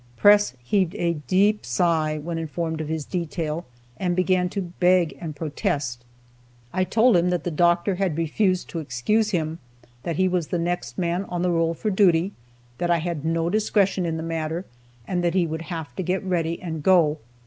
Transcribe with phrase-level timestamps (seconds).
[0.17, 3.67] Press heaved a deep sigh when informed of his detail,
[3.97, 6.03] and began to beg and protest.
[6.73, 9.59] I told him that the doctor had refused to excuse him,
[10.01, 12.31] that he was the next man on the roll for duty,
[12.79, 14.65] that I had no discretion in the matter,
[15.07, 17.19] and he would have to get ready and go.